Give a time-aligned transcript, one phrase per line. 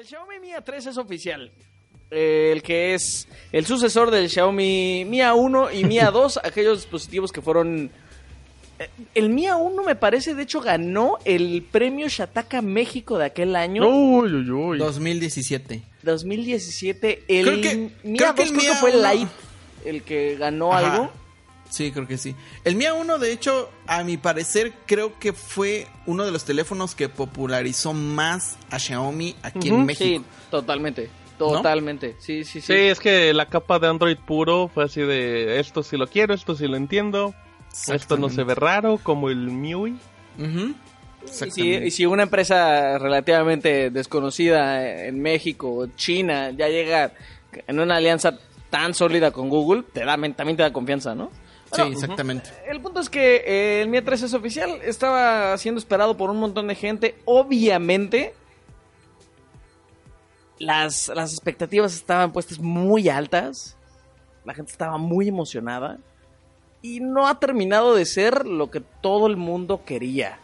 [0.00, 1.50] El Xiaomi Mi A3 es oficial.
[2.10, 7.30] Eh, el que es el sucesor del Xiaomi Mi A1 y Mi A2, aquellos dispositivos
[7.30, 7.90] que fueron...
[8.78, 13.54] Eh, El Mi A1 me parece, de hecho, ganó el premio Shataka México de aquel
[13.54, 13.86] año.
[13.86, 14.78] Uy, uy, uy.
[14.78, 15.82] 2017.
[16.02, 17.24] 2017.
[17.28, 19.30] El Creo que- Mi creo A2 que el creo que fue A1 Lite
[19.84, 20.94] el que ganó Ajá.
[20.94, 21.12] algo.
[21.70, 22.34] Sí, creo que sí.
[22.64, 26.94] El Mi A1, de hecho, a mi parecer, creo que fue uno de los teléfonos
[26.94, 30.24] que popularizó más a Xiaomi aquí en Sí, México.
[30.50, 31.08] totalmente.
[31.38, 32.16] Totalmente.
[32.18, 32.66] Sí, sí, sí.
[32.66, 36.34] Sí, es que la capa de Android puro fue así de esto sí lo quiero,
[36.34, 37.34] esto sí lo entiendo.
[37.88, 39.92] Esto no se ve raro como el MIUI.
[40.38, 40.74] Ujú.
[41.46, 47.12] Y si, y si una empresa relativamente desconocida en México o China ya llega
[47.66, 48.38] en una alianza
[48.70, 51.30] tan sólida con Google, te da, también te da confianza, ¿no?
[51.72, 52.50] Sí, exactamente.
[52.66, 56.38] El punto es que eh, el Mi A3 es oficial, estaba siendo esperado por un
[56.38, 57.16] montón de gente.
[57.24, 58.34] Obviamente,
[60.58, 63.76] las, las expectativas estaban puestas muy altas,
[64.44, 65.98] la gente estaba muy emocionada
[66.82, 70.38] y no ha terminado de ser lo que todo el mundo quería.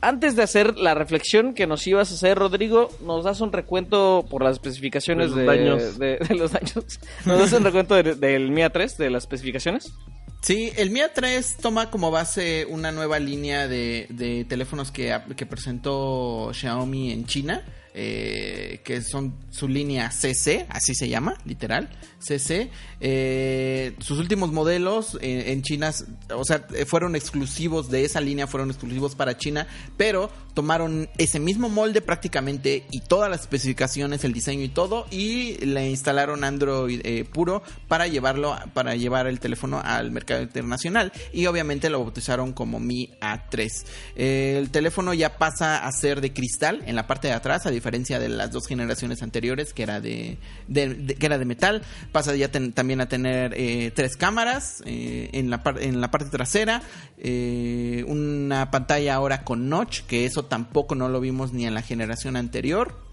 [0.00, 4.24] Antes de hacer la reflexión que nos ibas a hacer, Rodrigo, nos das un recuento
[4.30, 5.98] por las especificaciones De de, los daños.
[5.98, 7.00] de- de los daños.
[7.26, 9.92] Nos das un recuento de- del Mi A3, de las especificaciones.
[10.40, 15.46] Sí, el Mi A3 toma como base una nueva línea de, de teléfonos que, que
[15.46, 17.64] presentó Xiaomi en China,
[18.00, 21.88] eh, que son su línea CC, así se llama, literal,
[22.20, 22.70] CC.
[23.00, 25.90] Eh, sus últimos modelos en China,
[26.32, 31.68] o sea, fueron exclusivos de esa línea, fueron exclusivos para China, pero tomaron ese mismo
[31.68, 37.24] molde prácticamente y todas las especificaciones, el diseño y todo, y le instalaron Android eh,
[37.24, 41.12] puro para llevarlo, para llevar el teléfono al mercado internacional.
[41.32, 43.86] Y obviamente lo bautizaron como Mi A3.
[44.14, 47.70] Eh, el teléfono ya pasa a ser de cristal en la parte de atrás, a
[47.70, 50.38] diferencia de las dos generaciones anteriores, que era de,
[50.72, 51.82] que era de metal.
[52.12, 56.28] Pasa ya también a tener eh, tres cámaras eh, en, la par- en la parte
[56.30, 56.82] trasera,
[57.18, 61.82] eh, una pantalla ahora con notch, que eso tampoco no lo vimos ni en la
[61.82, 63.07] generación anterior.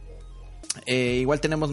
[0.86, 1.72] Eh, igual tenemos,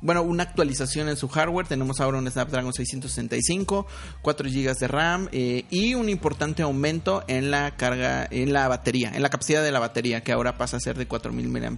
[0.00, 1.66] bueno, una actualización en su hardware.
[1.66, 3.86] Tenemos ahora un Snapdragon 665,
[4.22, 9.12] 4 GB de RAM eh, y un importante aumento en la carga, en la batería,
[9.14, 11.70] en la capacidad de la batería, que ahora pasa a ser de 4000 mAh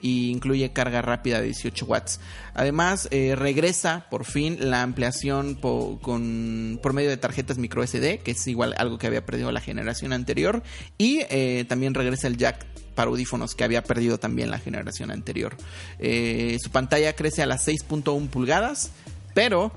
[0.00, 2.20] y incluye carga rápida de 18 watts.
[2.54, 8.32] Además, eh, regresa por fin la ampliación con, por medio de tarjetas micro SD, que
[8.32, 10.62] es igual algo que había perdido la generación anterior,
[10.98, 11.24] y
[11.64, 12.64] también regresa el jack
[12.94, 15.56] para audífonos que había perdido también la generación anterior.
[15.98, 18.90] Eh, su pantalla crece a las 6.1 pulgadas,
[19.34, 19.72] pero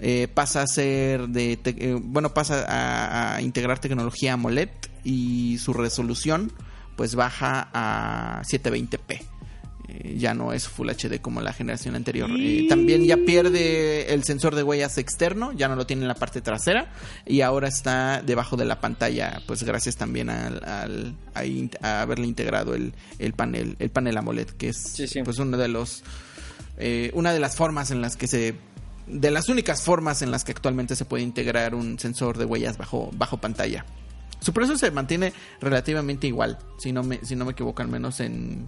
[0.00, 4.70] eh, pasa a ser de, eh, bueno, pasa a, a integrar tecnología AMOLED
[5.04, 6.52] y su resolución
[6.96, 9.33] pues baja a 720p.
[9.88, 12.30] Eh, ya no es Full HD como la generación anterior.
[12.38, 16.14] Eh, también ya pierde el sensor de huellas externo, ya no lo tiene en la
[16.14, 16.90] parte trasera
[17.26, 22.00] y ahora está debajo de la pantalla, pues gracias también al, al- a, in- a
[22.00, 25.22] haberle integrado el, el panel, el panel AMOLED, que es Sí, sí.
[25.22, 26.02] pues uno de los
[26.78, 28.54] eh, una de las formas en las que se
[29.06, 32.78] de las únicas formas en las que actualmente se puede integrar un sensor de huellas
[32.78, 33.84] bajo bajo pantalla.
[34.40, 38.20] Su precio se mantiene relativamente igual, si no me si no me equivoco, al menos
[38.20, 38.66] en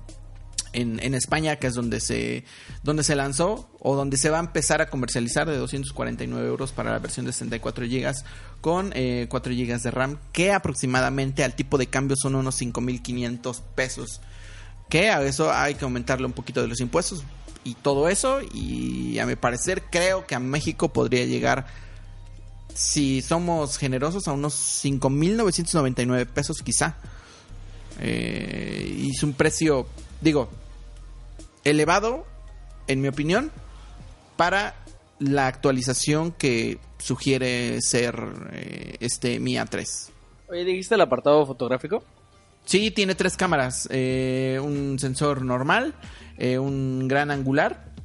[0.77, 2.45] en, España, que es donde se,
[2.83, 6.93] donde se lanzó o donde se va a empezar a comercializar de 249 euros para
[6.93, 8.15] la versión de 64 GB
[8.61, 13.63] con eh, 4 GB de RAM, que aproximadamente al tipo de cambio son unos 5.500
[13.75, 14.21] pesos.
[14.89, 17.25] Que a eso hay que aumentarle un poquito de los impuestos
[17.65, 18.41] y todo eso.
[18.53, 21.67] Y a mi parecer, creo que a México podría llegar,
[22.75, 26.97] si somos generosos, a unos 5.999 pesos quizá.
[27.99, 29.87] Eh, y es un precio,
[30.21, 30.51] digo,
[31.71, 32.27] elevado,
[32.87, 33.51] en mi opinión,
[34.37, 34.75] para
[35.19, 38.15] la actualización que sugiere ser
[38.53, 39.85] eh, este Mi A3.
[40.49, 42.03] Oye, ¿dijiste el apartado fotográfico?
[42.65, 45.95] Sí, tiene tres cámaras, eh, un sensor normal,
[46.39, 47.96] eh, un gran angular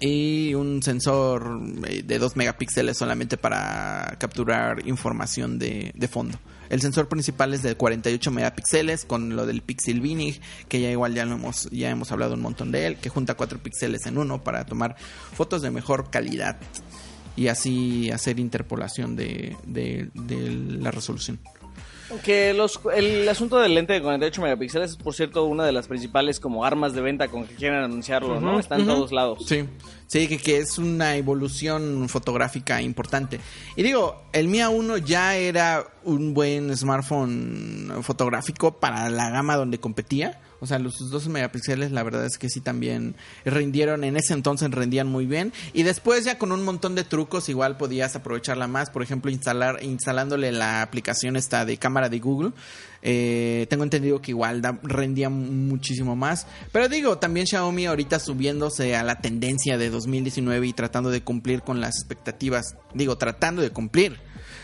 [0.00, 6.38] y un sensor eh, de 2 megapíxeles solamente para capturar información de, de, fondo.
[6.68, 11.14] El sensor principal es de 48 megapíxeles con lo del Pixel Vinig, que ya igual
[11.14, 14.18] ya lo hemos ya hemos hablado un montón de él, que junta 4 píxeles en
[14.18, 14.96] uno para tomar
[15.34, 16.58] fotos de mejor calidad
[17.36, 20.10] y así hacer interpolación de, de
[20.80, 21.38] la resolución.
[22.24, 25.88] Que los, el asunto del lente de 48 megapíxeles es, por cierto, una de las
[25.88, 28.58] principales como armas de venta con que quieren anunciarlo, ¿no?
[28.58, 29.44] Está en todos lados.
[29.46, 29.64] Sí,
[30.06, 33.40] sí, que, que, es una evolución fotográfica importante.
[33.76, 39.78] Y digo, el Mia 1 ya era un buen smartphone fotográfico para la gama donde
[39.78, 40.40] competía.
[40.60, 43.14] O sea, los 12 megapíxeles, la verdad es que sí también
[43.44, 45.52] rindieron, en ese entonces rendían muy bien.
[45.72, 48.90] Y después ya con un montón de trucos igual podías aprovecharla más.
[48.90, 52.52] Por ejemplo, instalar, instalándole la aplicación esta de cámara de Google.
[53.02, 56.46] Eh, tengo entendido que igual da, rendía muchísimo más.
[56.72, 61.62] Pero digo, también Xiaomi ahorita subiéndose a la tendencia de 2019 y tratando de cumplir
[61.62, 62.76] con las expectativas.
[62.94, 64.18] Digo, tratando de cumplir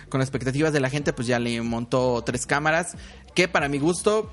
[0.09, 2.97] con las expectativas de la gente, pues ya le montó tres cámaras.
[3.35, 4.31] Que para mi gusto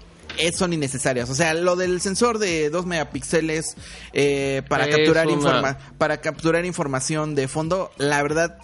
[0.57, 1.29] son innecesarias.
[1.29, 3.75] O sea, lo del sensor de 2 megapíxeles
[4.13, 8.57] eh, para, capturar informa para capturar información de fondo, la verdad,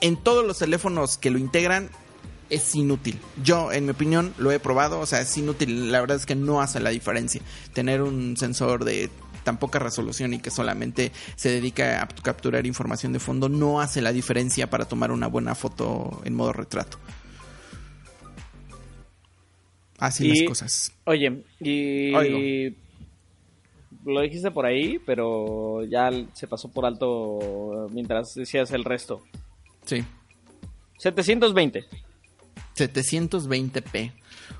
[0.00, 1.88] en todos los teléfonos que lo integran,
[2.50, 3.18] es inútil.
[3.42, 5.90] Yo, en mi opinión, lo he probado, o sea, es inútil.
[5.90, 7.40] La verdad es que no hace la diferencia.
[7.72, 9.10] Tener un sensor de
[9.44, 14.00] tan poca resolución y que solamente se dedica a capturar información de fondo no hace
[14.00, 16.98] la diferencia para tomar una buena foto en modo retrato.
[20.06, 20.92] Así las cosas.
[21.04, 22.74] Oye, y.
[24.04, 29.22] Lo dijiste por ahí, pero ya se pasó por alto mientras decías el resto.
[29.86, 30.04] Sí.
[30.98, 31.86] 720.
[32.76, 34.12] 720p.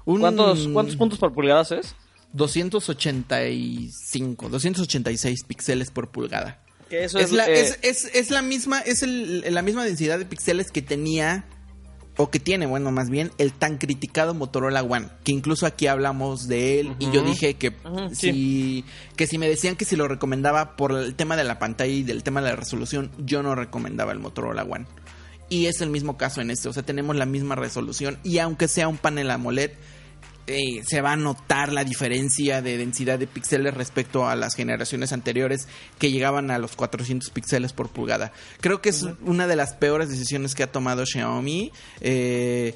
[0.04, 1.94] ¿Cuántos, ¿Cuántos puntos por pulgadas es?
[2.32, 6.62] 285, 286 píxeles por pulgada.
[6.88, 10.80] eso es, la, eh, es, es, la misma, es la misma densidad de píxeles que
[10.80, 11.44] tenía
[12.16, 16.46] o que tiene, bueno, más bien, el tan criticado Motorola One, que incluso aquí hablamos
[16.46, 17.74] de él y yo dije que
[18.12, 18.84] si
[19.16, 22.02] que si me decían que si lo recomendaba por el tema de la pantalla y
[22.02, 24.86] del tema de la resolución, yo no recomendaba el Motorola One.
[25.48, 28.68] Y es el mismo caso en este, o sea, tenemos la misma resolución y aunque
[28.68, 29.72] sea un panel AMOLED,
[30.46, 35.12] eh, se va a notar la diferencia de densidad de píxeles respecto a las generaciones
[35.12, 35.68] anteriores
[35.98, 38.32] que llegaban a los 400 píxeles por pulgada.
[38.60, 41.72] Creo que es una de las peores decisiones que ha tomado Xiaomi.
[42.00, 42.74] Eh,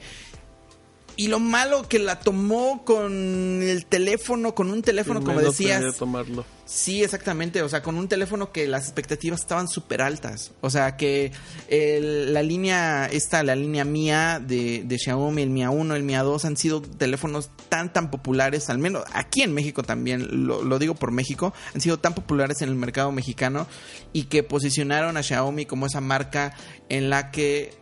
[1.19, 5.97] y lo malo que la tomó con el teléfono, con un teléfono, como decías.
[5.97, 6.44] Tomarlo.
[6.65, 7.61] Sí, exactamente.
[7.62, 10.53] O sea, con un teléfono que las expectativas estaban súper altas.
[10.61, 11.32] O sea, que
[11.69, 16.44] la línea, esta, la línea mía de, de, Xiaomi, el Mia 1, el Mia 2,
[16.44, 20.94] han sido teléfonos tan, tan populares, al menos aquí en México también, lo, lo digo
[20.94, 23.67] por México, han sido tan populares en el mercado mexicano
[24.12, 26.55] y que posicionaron a Xiaomi como esa marca
[26.88, 27.76] en la que,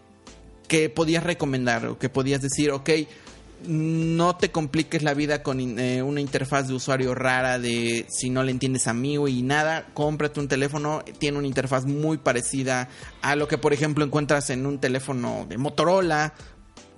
[0.69, 2.91] que podías recomendar o que podías decir, ok,
[3.67, 8.43] no te compliques la vida con eh, una interfaz de usuario rara de si no
[8.43, 12.89] le entiendes a mí y nada, cómprate un teléfono, tiene una interfaz muy parecida
[13.23, 16.35] a lo que por ejemplo encuentras en un teléfono de Motorola,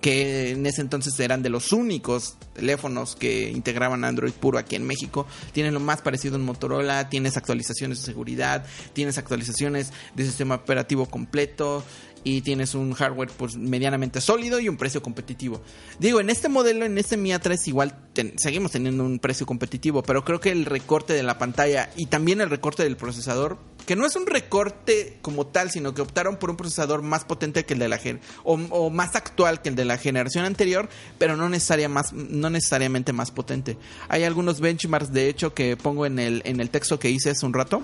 [0.01, 4.87] que en ese entonces eran de los únicos teléfonos que integraban Android puro aquí en
[4.87, 5.27] México.
[5.53, 11.07] Tienen lo más parecido en Motorola, tienes actualizaciones de seguridad, tienes actualizaciones de sistema operativo
[11.07, 11.83] completo,
[12.29, 15.63] y tienes un hardware pues medianamente sólido y un precio competitivo.
[15.99, 17.95] Digo, en este modelo, en este Mi A3 igual
[18.37, 22.43] seguimos teniendo un precio competitivo, pero creo que el recorte de la pantalla y también
[22.43, 26.51] el recorte del procesador, que no es un recorte como tal, sino que optaron por
[26.51, 27.99] un procesador más potente que el de la
[28.45, 33.31] o, o más actual que el de la generación anterior, pero no, no necesariamente más
[33.31, 33.79] potente.
[34.09, 37.47] Hay algunos benchmarks de hecho que pongo en el, en el texto que hice hace
[37.47, 37.83] un rato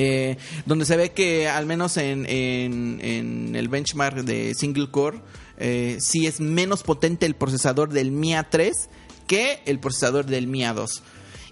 [0.00, 5.20] eh, donde se ve que al menos en, en, el benchmark de single core
[5.56, 8.72] eh, sí es menos potente el procesador del MIA 3
[9.26, 11.02] que el procesador del MIA 2.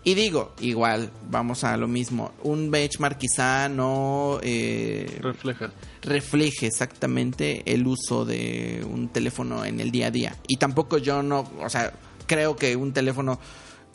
[0.04, 2.30] Y digo, igual, vamos a lo mismo.
[2.44, 5.72] Un benchmark quizá no eh, refleja.
[6.02, 10.36] refleje exactamente el uso de un teléfono en el día a día.
[10.46, 11.92] Y tampoco yo no, o sea,
[12.28, 13.40] creo que un teléfono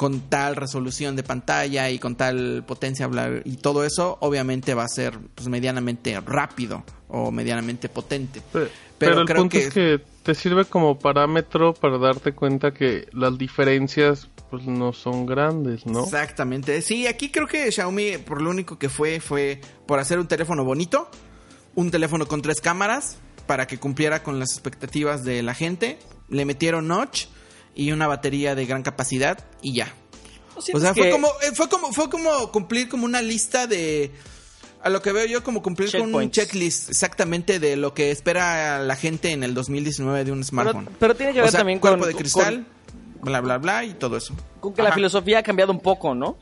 [0.01, 3.08] con tal resolución de pantalla y con tal potencia
[3.46, 8.41] y todo eso, obviamente va a ser pues, medianamente rápido o medianamente potente.
[8.98, 14.27] Pero, el punto es que te sirve como parámetro para darte cuenta que las diferencias
[14.50, 16.03] pues no son grandes, ¿no?
[16.03, 16.81] Exactamente.
[16.81, 20.65] Sí, aquí creo que Xiaomi por lo único que fue fue por hacer un teléfono
[20.65, 21.12] bonito,
[21.75, 26.00] un teléfono con tres cámaras para que cumpliera con las expectativas de la gente.
[26.27, 27.27] Le metieron notch
[27.75, 29.94] y una batería de gran capacidad y ya.
[30.56, 34.12] O sea, fue como, eh, fue como, fue como cumplir como una lista de
[34.84, 38.80] A lo que veo yo como cumplir con un checklist exactamente de lo que espera
[38.80, 40.90] la gente en el 2019 de un smartphone.
[41.00, 42.66] pero tiene que O ver sea, también cuerpo con- de cristal,
[43.22, 44.34] bla bla bla y todo eso.
[44.60, 46.38] Con que la filosofía ha cambiado un poco, ¿no?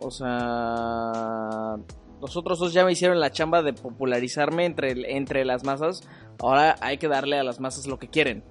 [0.00, 1.76] O sea,
[2.20, 6.02] nosotros dos ya me hicieron la chamba de popularizarme entre, entre las masas.
[6.40, 8.42] Ahora hay que darle a las masas lo que quieren.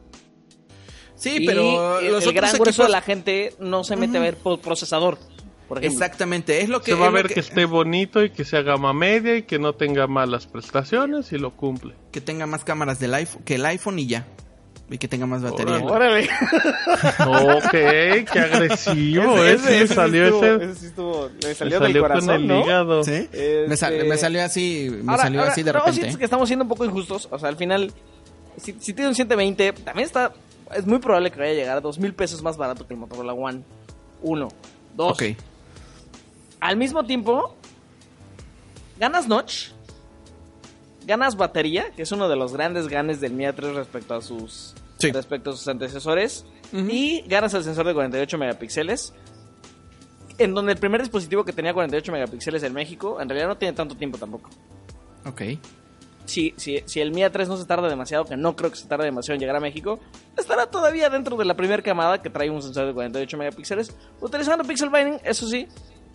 [1.21, 3.95] Sí, Y pero el, los el otros gran grueso equipos- de la gente no se
[3.95, 5.19] mete a ver por procesador,
[5.67, 5.85] por.
[5.85, 7.39] Exactamente, es lo que Se va a es ver que...
[7.39, 11.51] esté bonito y que sea gama media y que no tenga malas prestaciones y lo
[11.55, 11.93] cumple.
[12.11, 14.25] que tenga más cámaras del iPhone que el iPhone y ya.
[14.89, 15.75] Y que tenga más batería.
[15.77, 16.27] Órale.
[17.25, 17.57] Órale.
[17.57, 19.57] Ok, qué agresivo, ¿eh?
[19.57, 20.63] Sí le salió estuvo- ese.
[20.65, 22.59] ese sí estuvo- le le salió del salió corazón, con el ¿no?
[22.65, 23.03] hígado.
[23.03, 23.11] ¿Sí?
[23.13, 25.93] Este- Me, sal- me salió así, me Ahora- salió ahora, así de ¿no repente.
[25.95, 26.17] sientes ¿eh?
[26.17, 27.27] que estamos siendo un poco injustos?
[27.31, 27.93] O sea, al final,
[28.57, 30.33] si, si tiene un 120, también está.
[30.75, 32.99] Es muy probable que vaya a llegar a dos mil pesos más barato que el
[32.99, 33.63] Motorola One.
[34.21, 34.49] Uno.
[34.95, 35.13] Dos.
[35.13, 35.23] Ok.
[36.59, 37.55] Al mismo tiempo,
[38.99, 39.69] ganas notch,
[41.05, 44.73] ganas batería, que es uno de los grandes ganes del Mi A3 respecto a sus
[44.97, 45.11] Sí.
[45.11, 49.13] respecto a sus antecesores, y ganas el sensor de 48 megapíxeles.
[50.37, 53.73] En donde el primer dispositivo que tenía 48 megapíxeles en México, en realidad no tiene
[53.75, 54.49] tanto tiempo tampoco.
[55.25, 55.41] Ok.
[56.25, 58.87] Si, si, si el Mi A3 no se tarda demasiado, que no creo que se
[58.87, 59.99] tarde demasiado en llegar a México,
[60.37, 64.63] estará todavía dentro de la primera camada que trae un sensor de 48 megapíxeles, utilizando
[64.63, 65.67] pixel binding, eso sí,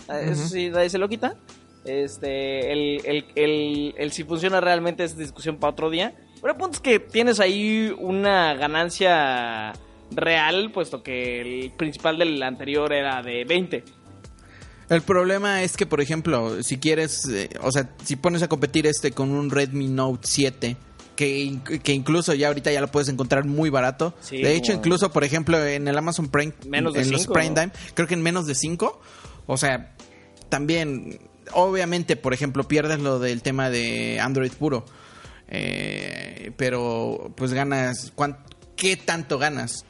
[0.08, 1.36] eh, eso sí, nadie se lo quita.
[1.84, 6.14] Este, el, el, el, el si funciona realmente es discusión para otro día.
[6.40, 9.72] Pero el punto es que tienes ahí una ganancia
[10.10, 13.84] real, puesto que el principal del anterior era de 20.
[14.88, 18.86] El problema es que, por ejemplo, si quieres, eh, o sea, si pones a competir
[18.86, 20.76] este con un Redmi Note 7,
[21.16, 24.14] que, que incluso ya ahorita ya lo puedes encontrar muy barato.
[24.20, 27.32] Sí, de hecho, incluso, por ejemplo, en el Amazon Prime, Menos de en los cinco,
[27.34, 27.54] Prime ¿no?
[27.54, 29.00] Time, creo que en menos de 5.
[29.46, 29.94] O sea,
[30.50, 31.18] también,
[31.52, 34.84] obviamente, por ejemplo, pierdes lo del tema de Android puro.
[35.48, 38.38] Eh, pero, pues ganas, ¿cuán-
[38.76, 39.84] ¿qué tanto ganas?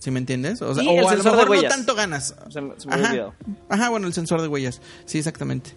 [0.00, 0.60] ¿Sí me entiendes?
[0.62, 1.72] O sea, Y o el a lo sensor de mejor no huellas.
[1.72, 2.34] tanto ganas.
[2.50, 3.08] Se me- se me Ajá.
[3.10, 3.34] olvidado.
[3.68, 4.80] Ajá, bueno, el sensor de huellas.
[5.04, 5.70] Sí, exactamente.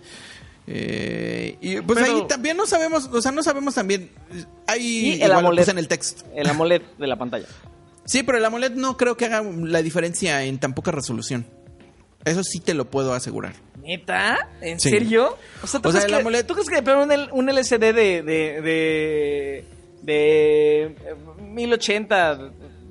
[0.65, 4.09] Eh, y pues Pero- ahí también no sabemos, o sea, no sabemos también.
[4.65, 5.69] Hay el igual lo AMOLED.
[5.69, 6.23] en el texto.
[6.35, 7.45] El AMOLED de la pantalla.
[8.05, 11.45] Sí, pero el AMOLED no creo que haga la diferencia en tan poca resolución.
[12.25, 13.53] Eso sí te lo puedo asegurar.
[13.81, 14.37] ¿Neta?
[14.61, 14.89] ¿En Sí.
[14.89, 15.37] serio?
[15.61, 17.29] O sea, ¿tú, O sea, crees, el que, AMOLED- ¿tú crees que de plano un,
[17.33, 19.65] un LCD de, de, de,
[20.01, 22.39] de eh, 1080,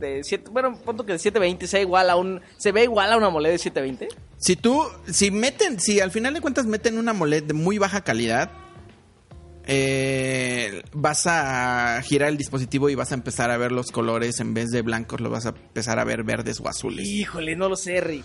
[0.03, 3.17] de 7, bueno, punto que de 720 sea igual a un, se ve igual a
[3.17, 4.09] una AMOLED de 720?
[4.37, 8.03] Si tú, si meten, si al final de cuentas meten una AMOLED de muy baja
[8.03, 8.51] calidad,
[9.65, 14.55] eh, vas a girar el dispositivo y vas a empezar a ver los colores en
[14.55, 17.07] vez de blancos, lo vas a empezar a ver verdes o azules.
[17.09, 18.25] Híjole, no lo sé, Rick.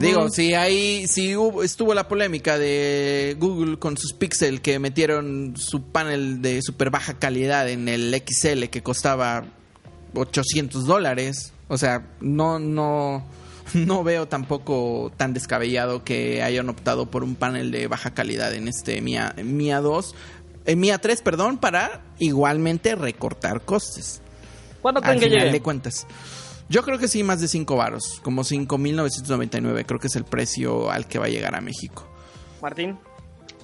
[0.00, 5.54] Digo, si ahí, si hubo- estuvo la polémica de Google con sus Pixel que metieron
[5.56, 9.44] su panel de super baja calidad en el XL que costaba
[10.16, 13.24] 800 dólares, o sea, no, no,
[13.74, 18.68] no veo tampoco tan descabellado que hayan optado por un panel de baja calidad en
[18.68, 20.14] este Mia, Mia 2,
[20.66, 24.20] eh, Mia 3, perdón, para igualmente recortar costes
[24.82, 25.50] ¿Cuándo creen que llegue?
[25.50, 26.06] de cuentas.
[26.68, 30.90] Yo creo que sí, más de 5 varos, como 5.999, creo que es el precio
[30.90, 32.08] al que va a llegar a México.
[32.62, 32.98] Martín.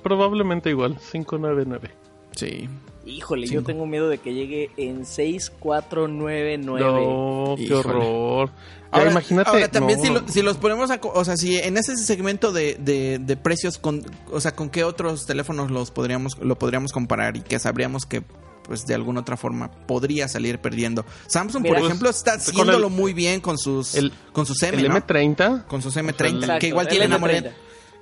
[0.02, 2.01] Probablemente igual, 599.
[2.36, 2.68] Sí.
[3.04, 6.58] Híjole, yo tengo miedo de que llegue en 6499.
[6.58, 7.78] No, qué Híjole.
[7.80, 8.50] horror.
[8.90, 9.50] Ahora, imagínate.
[9.50, 10.20] ahora, también no, si, no.
[10.20, 11.00] lo- si los ponemos a...
[11.00, 14.68] co- O sea, si en ese segmento de, de- de precios, con, o sea, ¿con
[14.70, 18.22] qué otros teléfonos los podríamos, lo podríamos comparar y que sabríamos que
[18.64, 21.04] pues de alguna otra forma podría salir perdiendo?
[21.26, 24.44] Samsung, Mira, por pues, ejemplo, está con haciéndolo el- muy bien con sus, el- con
[24.46, 24.96] sus M, el ¿no?
[24.96, 25.64] M30.
[25.66, 27.52] Con sus M30, Exacto, que igual el tienen M30.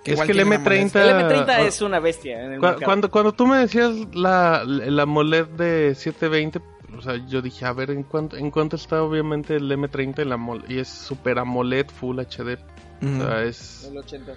[0.04, 0.83] Que Es que el tienen AMOLED.
[0.87, 2.85] M30 El M30 Ah, es una bestia en el Cu- mercado.
[2.87, 6.61] Cuando, cuando tú me decías la, la AMOLED de 720,
[6.97, 10.33] o sea, yo dije, a ver, ¿en cuánto, en cuánto está obviamente el M30 el
[10.33, 10.71] AMOLED?
[10.71, 12.59] y es Super AMOLED Full HD?
[13.02, 13.23] Ujú.
[13.23, 13.85] O sea, es...
[13.90, 14.33] El 80.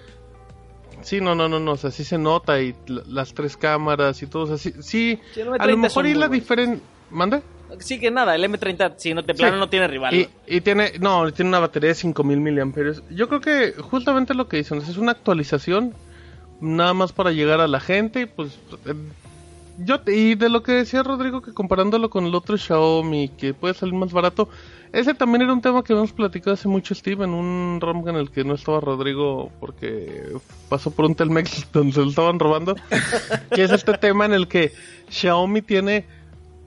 [1.02, 4.26] Sí, no, no, no, no, o sea, sí se nota y las tres cámaras y
[4.26, 6.80] todo, o sea, sí, sí Sí, a M30 lo mejor y la diferencia...
[7.10, 7.42] ¿Manda?
[7.78, 9.60] Sí, que nada, el M30, si no te plano, Sí.
[9.60, 10.14] no tiene rival.
[10.14, 13.02] Y, y tiene, no, tiene una batería de 5000 miliamperios.
[13.10, 15.94] Yo creo que justamente lo que dicen es una actualización
[16.60, 18.94] nada más para llegar a la gente y pues eh,
[19.78, 23.74] yo y de lo que decía Rodrigo que comparándolo con el otro Xiaomi que puede
[23.74, 24.48] salir más barato,
[24.92, 28.16] ese también era un tema que habíamos platicado hace mucho Steve en un ROM en
[28.16, 30.22] el que no estaba Rodrigo porque
[30.68, 32.76] pasó por un Telmex donde se lo estaban robando,
[33.52, 34.72] que es este tema en el que
[35.10, 36.06] Xiaomi tiene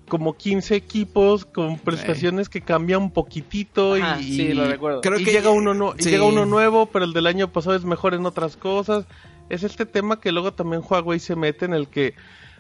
[0.08, 5.02] como 15 equipos con prestaciones que cambian un poquitito Ajá, y, sí, lo recuerdo.
[5.02, 6.10] Creo y que- llega uno sí.
[6.10, 9.06] llega uno nuevo, pero el del año pasado es mejor en otras cosas.
[9.50, 12.14] es este tema que luego también Huawei se mete en el que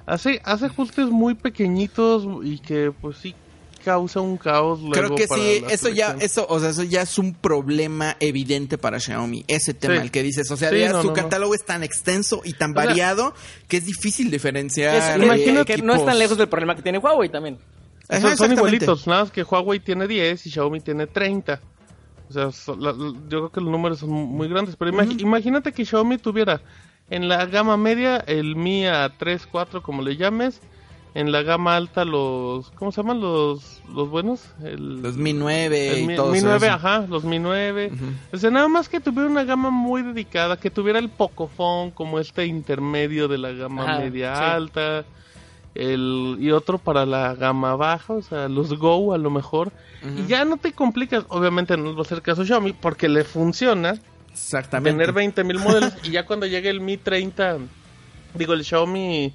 [0.05, 3.35] hace, hace ajustes muy pequeñitos y que pues sí
[3.77, 6.83] causa un caos luego Creo que para sí, la eso ya, eso, o sea, eso
[6.83, 10.01] ya es un problema evidente para Xiaomi, ese tema, Sí.
[10.01, 11.21] el que dices, o sea, Sí, ya no, su no, no.
[11.21, 13.33] catálogo es tan extenso y tan sea, variado
[13.67, 14.95] que es difícil diferenciar.
[14.95, 17.57] Es- eh, que no es tan lejos del problema que tiene Huawei también.
[18.09, 21.59] Ajá, Son- igualitos, nada más que Huawei tiene 10 y Xiaomi tiene 30.
[22.29, 24.75] O sea, so- la- la- yo creo que los números son muy grandes.
[24.77, 26.61] Pero imagi- imagínate que Xiaomi tuviera
[27.09, 30.59] en la gama media el Mi A3, 4, como le llames.
[31.15, 32.69] En la gama alta los...
[32.71, 34.41] ¿Cómo se llaman los, los buenos?
[34.63, 36.47] El, Los Mi 9 el y Mi, todo Mi eso.
[36.47, 37.91] 9, ajá, los Mi 9.
[38.33, 42.19] O sea, nada más que tuviera una gama muy dedicada, que tuviera el Pocophone como
[42.19, 44.43] este intermedio de la gama Ajá, media sí.
[44.43, 45.05] alta,
[45.73, 49.71] el y otro para la gama baja, o sea, los Go a lo mejor.
[50.15, 53.95] Y ya no te complicas, obviamente no va a ser caso Xiaomi porque le funciona
[54.31, 54.91] Exactamente.
[54.91, 57.57] tener 20 mil modelos y ya cuando llegue el Mi 30,
[58.35, 59.33] digo el Xiaomi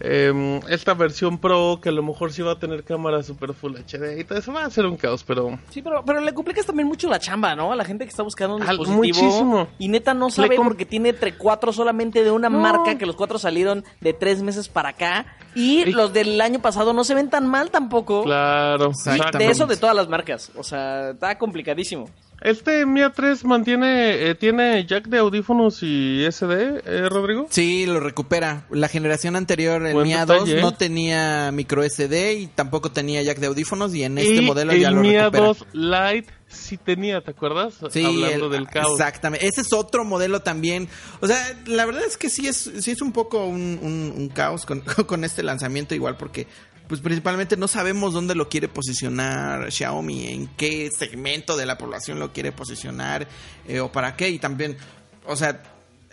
[0.00, 3.76] em, esta versión Pro que a lo mejor sí va a tener cámara super full
[3.76, 6.66] HD y todo eso va a ser un caos, pero Sí, pero, pero le complicas
[6.66, 7.72] también mucho la chamba, ¿no?
[7.72, 8.96] A la gente que está buscando un Al- dispositivo.
[9.24, 9.68] muchísimo.
[9.78, 12.58] Y neta no sabe com- porque tiene entre cuatro solamente de una No.
[12.58, 15.26] marca que los cuatro salieron de tres meses para acá.
[15.54, 18.22] Y Y- los del año pasado no se ven tan mal tampoco.
[18.24, 19.38] claro, Y Exactamente.
[19.38, 20.50] de eso de todas las marcas.
[20.56, 22.08] O sea, está complicadísimo.
[22.40, 27.46] Este Mi A3 mantiene, eh, tiene jack de audífonos y SD, eh, Rodrigo.
[27.50, 28.64] Sí, lo recupera.
[28.70, 30.62] La generación anterior, el Buen Mi A2, detalle, ¿eh?
[30.62, 34.72] no tenía micro SD y tampoco tenía jack de audífonos y en este y modelo
[34.72, 35.48] el ya lo Mi recupera.
[35.50, 37.74] A2 Lite sí tenía, ¿te acuerdas?
[37.90, 38.92] Sí, Hablando el- del caos.
[38.98, 39.46] Exactamente.
[39.46, 40.88] Ese es otro modelo también.
[41.20, 44.28] O sea, la verdad es que sí es, sí es un poco un, un- un
[44.30, 46.46] caos con, con este lanzamiento, igual porque,
[46.90, 52.18] pues principalmente no sabemos dónde lo quiere posicionar Xiaomi, en qué segmento de la población
[52.18, 53.28] lo quiere posicionar
[53.68, 54.28] eh, o para qué.
[54.28, 54.76] Y también,
[55.24, 55.62] o sea,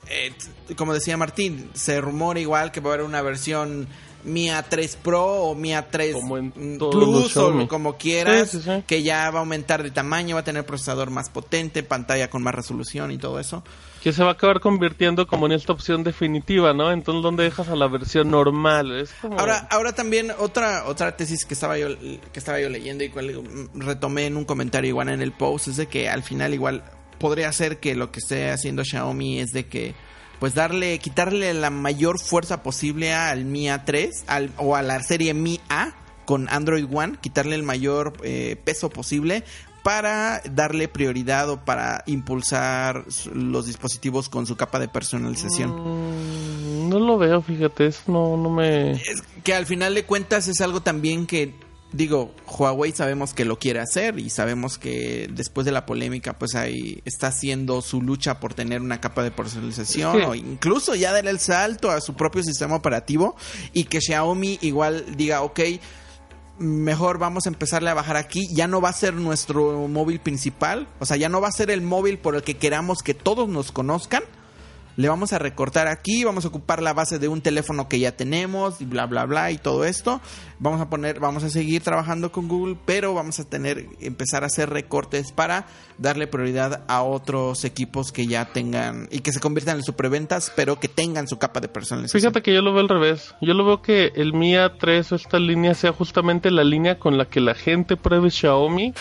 [0.08, 0.32] eh,
[0.76, 3.88] como decía Martín, se rumora igual que va a haber una versión
[4.24, 8.64] Mi A3 Pro o Mi A3 Como en mm, Plus o como quieras, Sí, sí,
[8.64, 8.84] sí.
[8.86, 12.44] que ya va a aumentar de tamaño, va a tener procesador más potente, pantalla con
[12.44, 13.64] más resolución y todo eso.
[14.04, 16.92] Que se va a acabar convirtiendo como en esta opción definitiva, ¿no?
[16.92, 19.00] Entonces, ¿dónde dejas a la versión normal?
[19.00, 19.40] Es como...
[19.40, 23.34] Ahora, ahora también otra otra tesis que estaba yo que estaba yo leyendo y cual
[23.34, 26.84] mm, retomé en un comentario igual en el post es de que al final igual
[27.18, 29.96] podría ser que lo que esté haciendo Xiaomi es de que
[30.40, 35.34] pues darle quitarle la mayor fuerza posible al Mi A3 al, o a la serie
[35.34, 35.94] Mi A
[36.26, 39.44] con Android One, quitarle el mayor eh, peso posible
[39.82, 45.70] para darle prioridad o para impulsar los dispositivos con su capa de personalización.
[45.72, 48.92] Mm, no lo veo, fíjate, eso no, no me...
[48.92, 51.54] Es que al final de cuentas es algo también que
[51.92, 56.56] digo Huawei sabemos que lo quiere hacer y sabemos que después de la polémica pues
[56.56, 61.28] ahí está haciendo su lucha por tener una capa de personalización o incluso ya dar
[61.28, 63.36] el salto a su propio sistema operativo
[63.74, 65.62] y que Xiaomi igual diga ok
[66.60, 70.88] mejor vamos a empezarle a bajar aquí ya no va a ser nuestro móvil principal
[71.00, 73.48] o sea ya no va a ser el móvil por el que queramos que todos
[73.48, 74.24] nos conozcan
[74.98, 78.18] le vamos a recortar aquí, vamos a ocupar la base de un teléfono que ya
[78.18, 80.20] tenemos y bla bla bla y todo esto.
[80.60, 84.48] Vamos a poner, vamos a seguir trabajando con Google, pero vamos a tener empezar a
[84.48, 85.68] hacer recortes para
[86.00, 90.80] darle prioridad a otros equipos que ya tengan y que se conviertan en superventas, pero
[90.80, 92.20] que tengan su capa de personalización.
[92.20, 93.36] Fíjate que yo lo veo al revés.
[93.40, 97.20] Yo lo veo que el Mi A3 o esta línea sea justamente la línea con
[97.20, 98.96] la que la gente pruebe Xiaomi,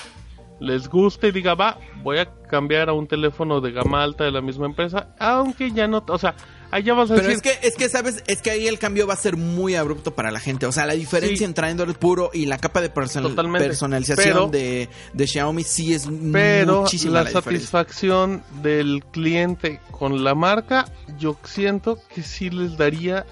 [0.60, 4.30] les guste y diga, va, voy a cambiar a un teléfono de gama alta de
[4.30, 6.34] la misma empresa, aunque ya no, o sea,
[6.70, 8.24] allá vas a Pero decir, es que, es que, ¿sabes?
[8.26, 10.64] Es que ahí el cambio va a ser muy abrupto para la gente.
[10.66, 11.44] O sea, la diferencia Sí.
[11.44, 16.08] entre Android puro y la capa de personal- personalización Pero- de, de Xiaomi sí es
[16.32, 20.86] pero muchísima la, la, satisfacción del cliente con la marca,
[21.18, 23.26] yo siento que sí les daría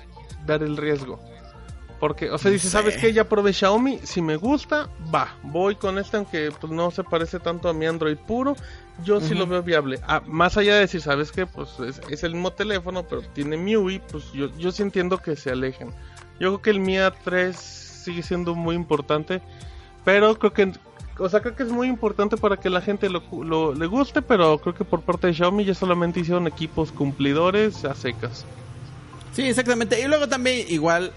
[0.46, 1.18] dar el riesgo.
[2.00, 2.68] Porque, o sea, dice.
[2.68, 3.12] ¿sabes qué?
[3.12, 7.38] Ya probé Xiaomi, si me gusta, va, voy con este, aunque pues no se parece
[7.40, 8.56] tanto a mi Android puro,
[9.04, 10.00] yo sí lo veo viable.
[10.06, 11.46] Ah, más allá de decir, ¿sabes qué?
[11.46, 15.34] Pues es, es el mismo teléfono, pero tiene MIUI, pues yo, yo sí entiendo que
[15.36, 15.88] se alejen.
[16.40, 19.40] Yo creo que el Mi A3 sigue siendo muy importante,
[20.04, 20.72] pero creo que,
[21.18, 24.20] o sea, creo que es muy importante para que la gente lo, lo- le guste,
[24.20, 28.44] pero creo que por parte de Xiaomi ya solamente hicieron equipos cumplidores a secas.
[29.32, 30.00] Sí, exactamente.
[30.00, 31.12] Y luego también, igual,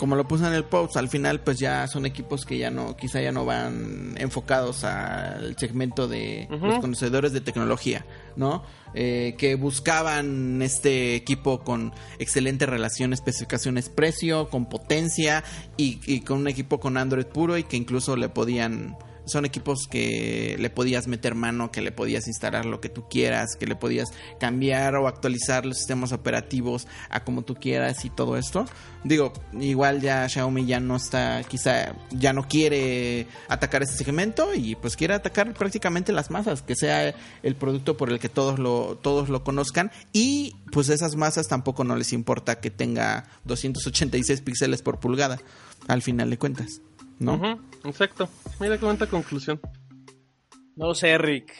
[0.00, 2.96] como lo puse en el post, al final, pues ya son equipos que ya no,
[2.96, 8.64] quizá ya no van enfocados al segmento de los conocedores de tecnología, ¿no?
[8.94, 15.44] Eh, que buscaban este equipo con excelente relación especificaciones-precio, con potencia
[15.76, 18.96] y, y con un equipo con Android puro y que incluso le podían
[19.30, 23.56] son equipos que le podías meter mano, que le podías instalar lo que tú quieras,
[23.56, 28.36] que le podías cambiar o actualizar los sistemas operativos a como tú quieras y todo
[28.36, 28.66] esto.
[29.02, 34.74] Digo, igual ya Xiaomi ya no está, quizá ya no quiere atacar ese segmento y
[34.74, 38.98] pues quiere atacar prácticamente las masas, que sea el producto por el que todos lo,
[39.00, 44.82] todos lo conozcan y pues esas masas tampoco no les importa que tenga 286 píxeles
[44.82, 45.40] por pulgada,
[45.88, 46.80] al final de cuentas,
[47.20, 47.60] ¿no?
[47.84, 48.28] Exacto.
[48.58, 49.60] Mira qué bonita conclusión.
[50.76, 51.52] No lo sé, Rick.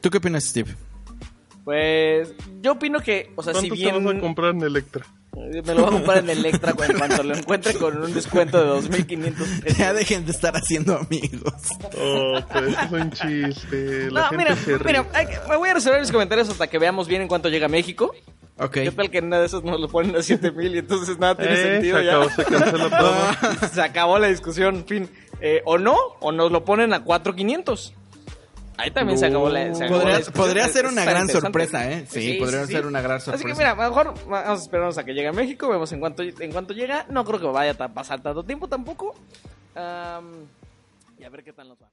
[0.00, 0.74] ¿Tú qué opinas, Steve?
[1.64, 5.04] Pues yo opino que, o sea, si ¿Cuánto bien te vas a comprar en Electra?
[5.36, 8.66] me lo voy a comprar en Electra en cuanto lo encuentre con un descuento de
[8.68, 9.78] 2500 pesos.
[9.78, 11.52] Ya dejen de estar haciendo amigos.
[11.98, 14.10] Oh, pero eso es un chiste.
[14.10, 14.86] La No, gente mira, se ríe.
[15.02, 15.06] mira,
[15.48, 18.14] me voy a reservar mis comentarios hasta que veamos bien en cuánto llega a México.
[18.58, 18.72] Ok.
[18.72, 21.52] ¿Qué tal que nada de esos nos lo ponen a 7000 y entonces nada tiene
[21.54, 22.10] Eh, sentido se ya?
[22.16, 22.44] acabó, se
[22.90, 23.68] todo.
[23.72, 25.10] se acabó la discusión, fin.
[25.40, 27.92] Eh, o no, o nos lo ponen a 4500.
[28.78, 30.44] Ahí también se acabó la, se acabó Podría, la discusión.
[30.46, 32.06] podría ser una gran sorpresa, ¿eh?
[32.08, 33.46] Sí, podría ser una gran sorpresa.
[33.46, 36.22] Así que mira, mejor vamos a esperarnos a que llegue a México, vemos en cuanto,
[36.22, 37.06] en cuanto llega.
[37.08, 39.14] No creo que vaya a pasar tanto tiempo tampoco.
[39.74, 40.46] Am,
[41.18, 41.88] y a ver qué tal nos va.